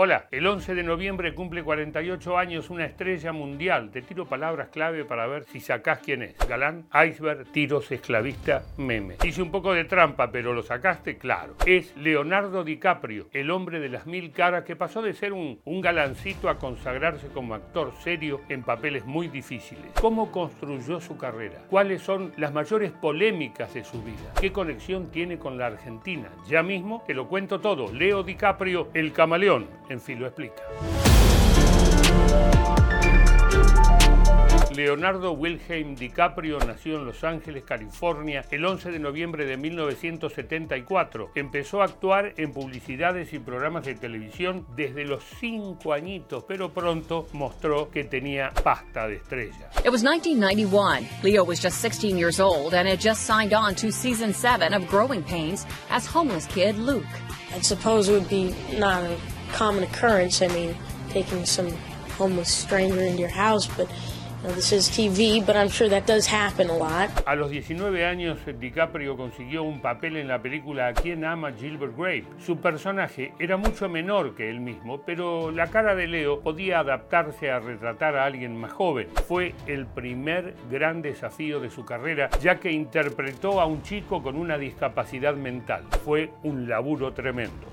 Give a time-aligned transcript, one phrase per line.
[0.00, 3.90] Hola, el 11 de noviembre cumple 48 años una estrella mundial.
[3.90, 6.36] Te tiro palabras clave para ver si sacás quién es.
[6.48, 9.16] Galán, iceberg, tiros, esclavista, meme.
[9.24, 11.56] Hice un poco de trampa, pero lo sacaste claro.
[11.66, 15.80] Es Leonardo DiCaprio, el hombre de las mil caras que pasó de ser un, un
[15.80, 19.86] galancito a consagrarse como actor serio en papeles muy difíciles.
[20.00, 21.64] ¿Cómo construyó su carrera?
[21.68, 24.32] ¿Cuáles son las mayores polémicas de su vida?
[24.40, 26.28] ¿Qué conexión tiene con la Argentina?
[26.46, 27.92] Ya mismo te lo cuento todo.
[27.92, 30.62] Leo DiCaprio, el camaleón en fin lo explica.
[34.78, 41.32] Leonardo Wilhelm DiCaprio nació en Los Ángeles, California, el 11 de noviembre de 1974.
[41.34, 47.26] Empezó a actuar en publicidades y programas de televisión desde los 5 añitos, pero pronto
[47.32, 49.68] mostró que tenía pasta de estrella.
[49.84, 51.08] It was 1991.
[51.24, 54.86] Leo was just 16 years old and had just signed on to season 7 of
[54.86, 57.02] Growing Pains as homeless kid Luke.
[57.52, 58.54] I suppose it would be
[59.48, 60.42] common occurrence.
[60.42, 60.76] I mean,
[61.10, 61.70] taking some
[62.18, 63.88] homeless stranger into your house, but
[64.42, 67.10] you know, this is TV, but I'm sure that does happen a lot.
[67.26, 71.96] A los 19 años, DiCaprio consiguió un papel en la película ¿A quién ama Gilbert
[71.96, 72.24] Grape?
[72.38, 77.50] Su personaje era mucho menor que él mismo, pero la cara de Leo podía adaptarse
[77.50, 79.08] a retratar a alguien más joven.
[79.26, 84.36] Fue el primer gran desafío de su carrera, ya que interpretó a un chico con
[84.36, 85.82] una discapacidad mental.
[86.04, 87.66] Fue un laburo tremendo.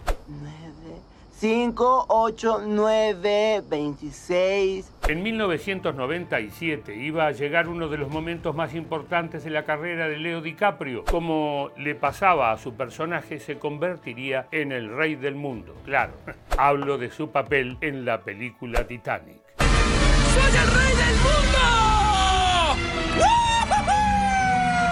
[1.37, 4.93] 5, 8, 9, 26.
[5.09, 10.17] En 1997 iba a llegar uno de los momentos más importantes de la carrera de
[10.17, 11.03] Leo DiCaprio.
[11.03, 15.75] Como le pasaba a su personaje, se convertiría en el rey del mundo.
[15.83, 16.13] Claro,
[16.57, 19.41] hablo de su papel en la película Titanic.
[19.57, 21.35] ¡Soy el rey del mundo!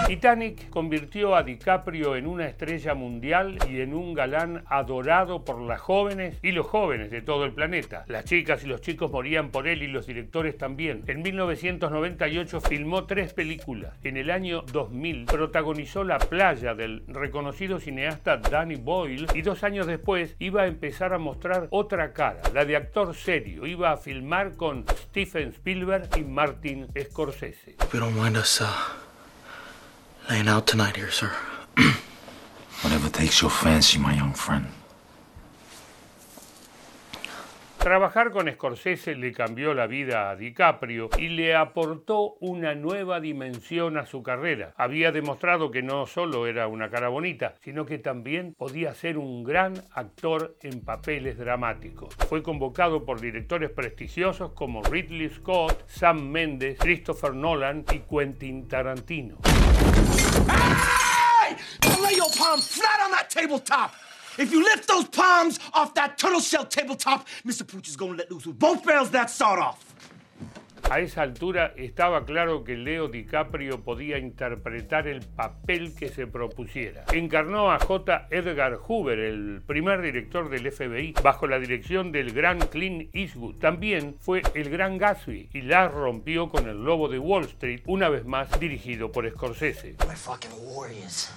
[0.06, 5.80] Titanic convirtió a DiCaprio en una estrella mundial y en un galán adorado por las
[5.80, 8.04] jóvenes y los jóvenes de todo el planeta.
[8.08, 11.04] Las chicas y los chicos morían por él y los directores también.
[11.06, 13.94] En 1998 filmó tres películas.
[14.04, 19.86] En el año 2000 protagonizó La playa del reconocido cineasta Danny Boyle y dos años
[19.86, 23.66] después iba a empezar a mostrar otra cara, la de actor serio.
[23.66, 27.76] Iba a filmar con Steven Spielberg y Martin Scorsese.
[27.90, 28.10] Pero
[30.34, 31.30] laying out tonight here, sir.
[32.82, 34.66] Whatever takes your fancy, my young friend.
[37.78, 43.96] Trabajar con Scorsese le cambió la vida a DiCaprio y le aportó una nueva dimensión
[43.98, 44.72] a su carrera.
[44.76, 49.44] Había demostrado que no solo era una cara bonita, sino que también podía ser un
[49.44, 52.12] gran actor en papeles dramáticos.
[52.28, 59.36] Fue convocado por directores prestigiosos como Ridley Scott, Sam Mendes, Christopher Nolan y Quentin Tarantino.
[60.64, 61.56] Hey!
[62.02, 63.94] Lay your palm flat on that tabletop!
[64.38, 67.66] If you lift those palms off that turtle shell tabletop, Mr.
[67.66, 69.94] Pooch is gonna let loose with both barrels that sawed off.
[70.94, 77.04] A esa altura estaba claro que Leo DiCaprio podía interpretar el papel que se propusiera.
[77.12, 78.28] Encarnó a J.
[78.30, 83.56] Edgar Hoover, el primer director del FBI, bajo la dirección del gran Clint Eastwood.
[83.56, 88.08] También fue el gran Gatsby y la rompió con el Lobo de Wall Street, una
[88.08, 89.96] vez más dirigido por Scorsese.
[90.06, 91.28] My fucking warriors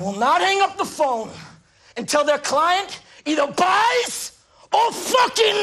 [0.00, 1.30] will not hang up the phone
[1.96, 4.33] until their client either buys
[4.74, 5.60] or fucking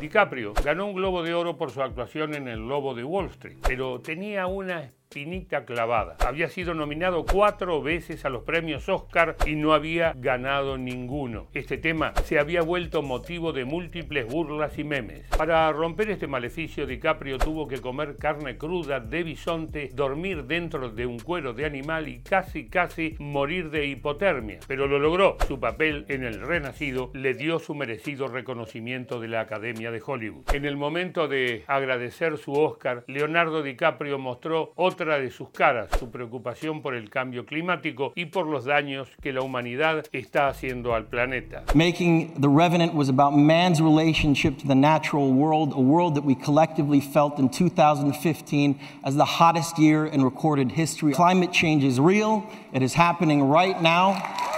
[0.00, 3.58] DiCaprio ganó un Globo de Oro por su actuación en El Lobo de Wall Street,
[3.62, 6.16] pero tenía una espinita clavada.
[6.26, 11.48] Había sido nominado cuatro veces a los premios Oscar y no había ganado ninguno.
[11.52, 15.26] Este tema se había vuelto motivo de múltiples burlas y memes.
[15.36, 21.04] Para romper este maleficio, DiCaprio tuvo que comer carne cruda de bisonte, dormir dentro de
[21.04, 24.60] un cuero de animal y casi casi morir de hipotermia.
[24.66, 25.36] Pero lo logró.
[25.46, 30.54] Su papel en El Renacido le dio su merecido reconocimiento de la Academia de Hollywood.
[30.54, 36.10] En el momento de agradecer su Oscar, Leonardo DiCaprio mostró otra de sus caras, su
[36.10, 41.06] preocupación por el cambio climático y por los daños que la humanidad está haciendo al
[41.06, 41.64] planeta.
[41.74, 46.34] Making The Revenant was about man's relationship to the natural world, a world that we
[46.34, 51.12] collectively felt in 2015 as the hottest year in recorded history.
[51.12, 54.51] Climate change is real, it is happening right now.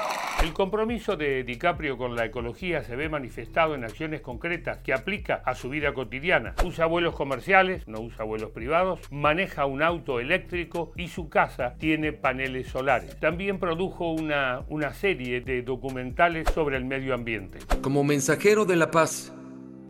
[0.44, 5.36] El compromiso de DiCaprio con la ecología se ve manifestado en acciones concretas que aplica
[5.36, 6.54] a su vida cotidiana.
[6.66, 12.12] Usa vuelos comerciales, no usa vuelos privados, maneja un auto eléctrico y su casa tiene
[12.12, 13.18] paneles solares.
[13.20, 17.60] También produjo una, una serie de documentales sobre el medio ambiente.
[17.80, 19.32] Como mensajero de la paz,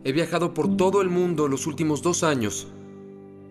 [0.05, 2.71] he viajado por todo el mundo los últimos dos años.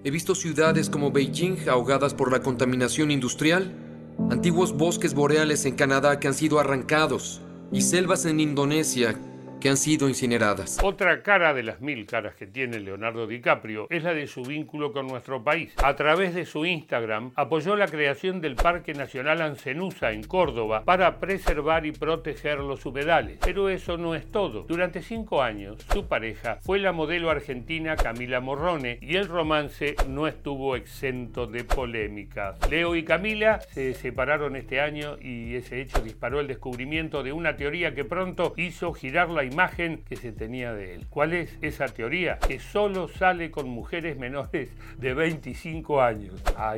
[0.04, 3.83] He visto ciudades como Beijing ahogadas por la contaminación industrial
[4.30, 7.40] antiguos bosques boreales en Canadá que han sido arrancados
[7.72, 9.18] y selvas en Indonesia
[9.64, 10.78] que han sido incineradas.
[10.82, 14.92] Otra cara de las mil caras que tiene Leonardo DiCaprio es la de su vínculo
[14.92, 15.72] con nuestro país.
[15.82, 21.18] A través de su Instagram apoyó la creación del Parque Nacional Ancenusa en Córdoba para
[21.18, 23.38] preservar y proteger los humedales.
[23.42, 24.64] Pero eso no es todo.
[24.68, 30.28] Durante cinco años, su pareja fue la modelo argentina Camila Morrone y el romance no
[30.28, 32.58] estuvo exento de polémicas.
[32.68, 37.56] Leo y Camila se separaron este año y ese hecho disparó el descubrimiento de una
[37.56, 41.06] teoría que pronto hizo girar la imagen que se tenía de él.
[41.08, 42.40] ¿Cuál es esa teoría?
[42.40, 46.34] Que solo sale con mujeres menores de 25 años.
[46.56, 46.76] A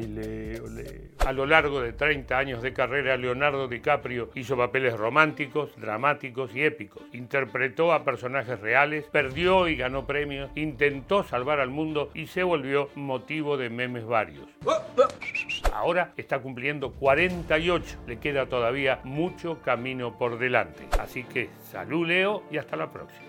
[1.32, 7.02] lo largo de 30 años de carrera, Leonardo DiCaprio hizo papeles románticos, dramáticos y épicos.
[7.14, 12.90] Interpretó a personajes reales, perdió y ganó premios, intentó salvar al mundo y se volvió
[12.94, 14.46] motivo de memes varios.
[15.76, 20.88] Ahora está cumpliendo 48, le queda todavía mucho camino por delante.
[20.98, 23.26] Así que salud Leo y hasta la próxima.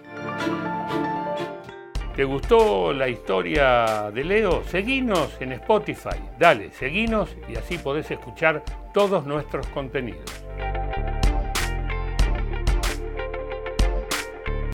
[2.16, 4.64] ¿Te gustó la historia de Leo?
[4.64, 6.22] Seguinos en Spotify.
[6.40, 10.47] Dale, seguinos y así podés escuchar todos nuestros contenidos.